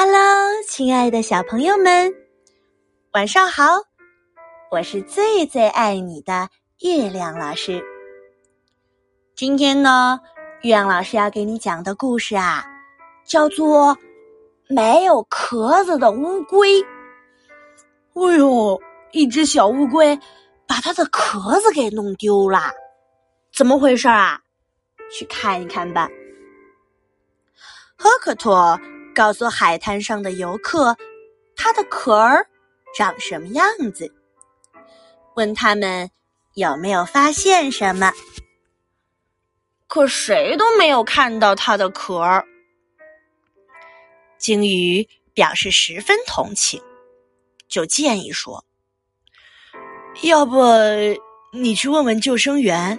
[0.00, 2.14] Hello，亲爱的小朋友们，
[3.14, 3.64] 晚上好！
[4.70, 6.48] 我是最最爱你的
[6.82, 7.84] 月亮老师。
[9.34, 10.20] 今天呢，
[10.62, 12.64] 月亮老师要给你讲的故事啊，
[13.24, 13.92] 叫做
[14.68, 16.80] 《没有壳子的乌龟》。
[18.14, 18.80] 哎呦，
[19.10, 20.16] 一只小乌龟
[20.64, 22.70] 把它的壳子给弄丢了，
[23.52, 24.40] 怎么回事啊？
[25.10, 26.08] 去看一看吧。
[27.96, 28.80] 赫克托
[29.18, 30.96] 告诉海滩上的游客，
[31.56, 32.46] 它的壳儿
[32.96, 34.08] 长什么样子，
[35.34, 36.08] 问他们
[36.54, 38.12] 有没有发现什么。
[39.88, 42.46] 可谁都没有看到它的壳儿。
[44.38, 45.04] 鲸鱼
[45.34, 46.80] 表示十分同情，
[47.66, 48.64] 就建议说
[50.22, 50.62] ：“要不
[51.52, 52.96] 你去问问救生员。”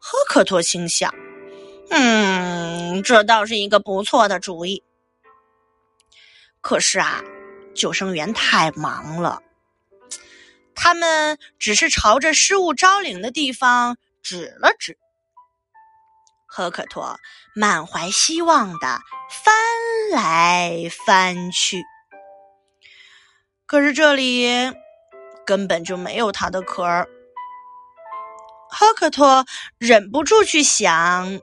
[0.00, 1.12] 赫克托心想。
[1.90, 4.82] 嗯，这倒是一个不错的主意。
[6.60, 7.22] 可是啊，
[7.74, 9.40] 救生员太忙了，
[10.74, 14.98] 他们只是朝着失物招领的地方指了指。
[16.46, 17.18] 赫克托
[17.54, 19.00] 满怀希望的
[19.30, 19.54] 翻
[20.10, 21.84] 来翻去，
[23.66, 24.48] 可是这里
[25.44, 27.06] 根本就没有他的壳儿。
[28.70, 29.44] 赫克托
[29.78, 31.40] 忍不住去想。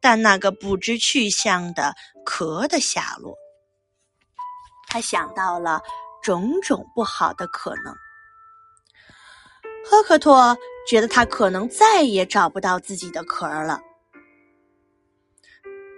[0.00, 3.36] 但那个不知去向的壳的下落，
[4.88, 5.80] 他想到了
[6.22, 7.94] 种种不好的可能。
[9.84, 13.80] 赫克托觉得他可能再也找不到自己的壳了，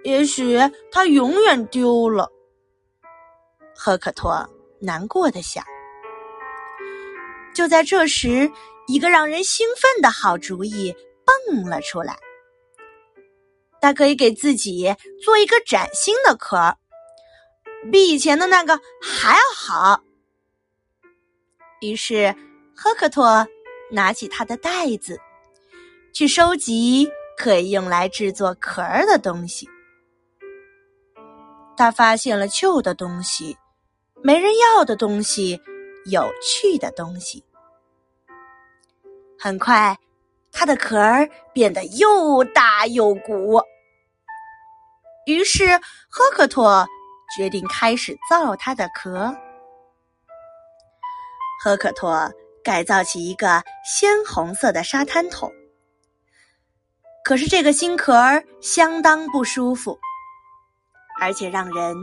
[0.04, 0.58] 也许
[0.92, 2.30] 他永远丢了。
[3.74, 4.48] 赫克托
[4.80, 5.64] 难过的想。
[7.52, 8.50] 就在这时，
[8.86, 10.94] 一个让人兴奋的好主意
[11.26, 12.16] 蹦了出来。
[13.80, 16.76] 他可以给自己做一个崭新的壳，
[17.90, 20.02] 比以前的那个还要好。
[21.80, 22.34] 于是，
[22.76, 23.46] 赫克托
[23.90, 25.18] 拿起他的袋子，
[26.12, 29.66] 去收集可以用来制作壳的东西。
[31.76, 33.56] 他发现了旧的东西、
[34.22, 35.58] 没人要的东西、
[36.04, 37.42] 有趣的东西。
[39.38, 39.98] 很快。
[40.52, 43.62] 它的壳儿变得又大又鼓，
[45.30, 46.86] 于是赫克托
[47.36, 49.32] 决定开始造它的壳。
[51.62, 52.32] 赫克托
[52.64, 55.52] 改造起一个鲜红色的沙滩桶，
[57.22, 59.98] 可是这个新壳儿相当不舒服，
[61.20, 61.96] 而且让人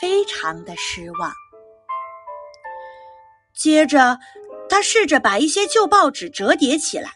[0.00, 1.32] 非常的失望。
[3.54, 4.18] 接着，
[4.68, 7.12] 他试着把一些旧报纸折叠起来。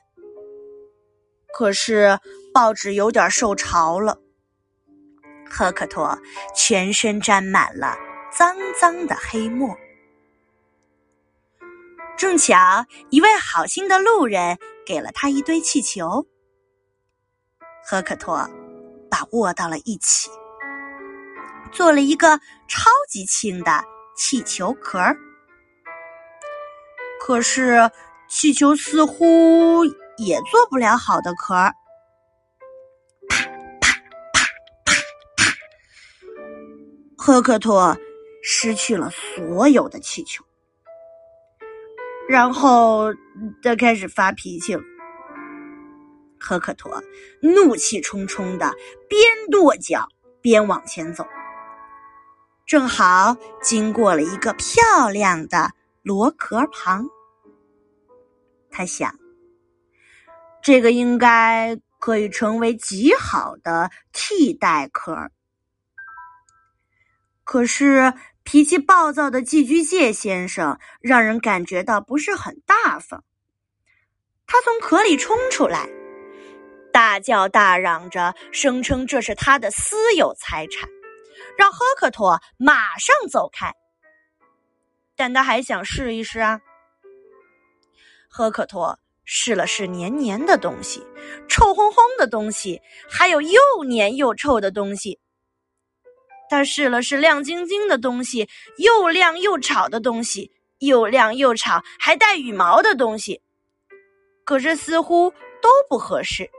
[1.53, 2.19] 可是
[2.55, 4.19] 报纸有点受潮了，
[5.51, 6.17] 赫克托
[6.55, 7.97] 全身沾满了
[8.31, 9.77] 脏脏的黑墨。
[12.17, 12.57] 正巧
[13.11, 14.57] 一位好心的路人
[14.87, 16.25] 给了他一堆气球，
[17.85, 18.49] 赫克托
[19.11, 20.31] 把握到了一起，
[21.73, 22.39] 做了一个
[22.69, 23.85] 超级轻的
[24.17, 25.17] 气球壳儿。
[27.21, 27.91] 可是
[28.29, 29.85] 气球似乎……
[30.17, 31.75] 也做不了好的壳儿，
[37.23, 37.99] 赫克托
[38.43, 40.43] 失去了所有的气球，
[42.27, 43.13] 然后
[43.63, 44.81] 他开始发脾气了。
[46.39, 46.91] 赫克托
[47.43, 48.75] 怒气冲冲的
[49.07, 50.09] 边跺脚
[50.41, 51.27] 边往前走，
[52.67, 55.73] 正好经过了一个漂亮的
[56.03, 57.07] 螺壳旁，
[58.71, 59.15] 他想。
[60.63, 65.31] 这个应该可以成为极好的替代壳儿。
[67.51, 73.25] 可是脾气暴躁的寄居蟹先生让人感觉到不是很大方。
[74.47, 75.89] 他从壳里冲出来，
[76.93, 80.89] 大叫大嚷着，声称这是他的私有财产，
[81.59, 83.75] 让赫克托马上走开。
[85.17, 86.61] 但他还想试一试啊，
[88.29, 88.97] 赫克托。
[89.25, 91.05] 试了试黏黏的东西，
[91.49, 92.81] 臭烘烘的东西，
[93.11, 95.19] 还有又黏又臭的东西。
[96.51, 100.51] 他试了试亮晶晶的东西，又亮又吵的东西，
[100.81, 103.41] 又亮又吵还带羽毛的东西，
[104.45, 105.31] 可是似乎
[105.63, 106.51] 都不合适。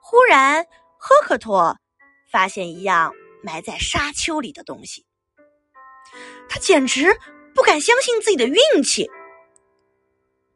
[0.00, 0.64] 忽然，
[0.98, 1.76] 赫克托
[2.30, 5.04] 发现一样埋在沙丘里的东西，
[6.48, 7.18] 他简直
[7.54, 9.10] 不敢相信自己的运气。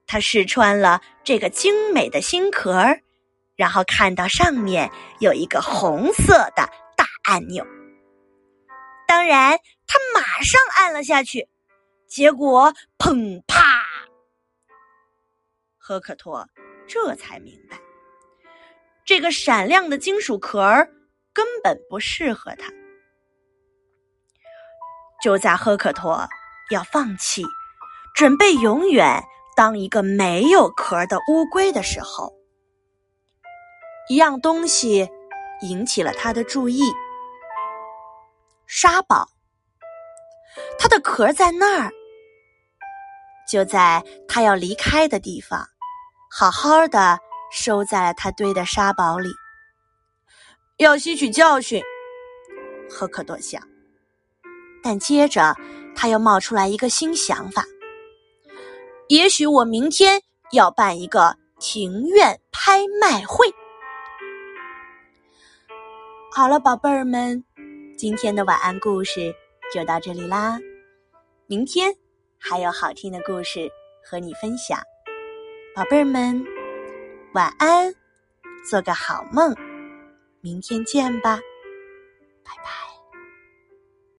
[0.07, 2.97] 他试穿了这个精美的新壳，
[3.57, 4.89] 然后看到上面
[5.19, 6.71] 有一个红色的
[7.27, 7.67] 按钮。
[9.07, 11.49] 当然，他马上按了下去，
[12.07, 13.83] 结果砰啪！
[15.79, 16.49] 赫克托
[16.89, 17.81] 这才明白，
[19.05, 20.91] 这个闪亮的金属壳儿
[21.33, 22.73] 根本不适合他。
[25.23, 26.29] 就在赫克托
[26.71, 27.45] 要放弃，
[28.15, 29.23] 准备永远
[29.57, 32.35] 当一个没有壳的乌龟的时候，
[34.09, 35.09] 一样东西
[35.63, 36.83] 引起了他的注意。
[38.67, 39.29] 沙堡，
[40.79, 41.93] 它的壳在那儿，
[43.49, 45.67] 就在他要离开的地方，
[46.31, 47.19] 好好的
[47.53, 49.31] 收在了他堆的沙堡里。
[50.79, 51.83] 要吸取教训，
[52.91, 53.63] 赫克多想。
[54.83, 55.57] 但接着
[55.95, 57.65] 他又冒出来一个新想法：
[59.09, 60.21] 也许我明天
[60.53, 63.47] 要办一个庭院拍卖会。
[66.33, 67.45] 好了，宝贝儿们。
[67.97, 69.35] 今天的晚安故事
[69.73, 70.59] 就到这里啦，
[71.47, 71.91] 明天
[72.39, 73.71] 还有好听的故事
[74.05, 74.79] 和你分享，
[75.75, 76.45] 宝贝儿们，
[77.33, 77.95] 晚安，
[78.69, 79.55] 做个好梦，
[80.43, 81.41] 明天见吧，
[82.45, 82.96] 拜拜。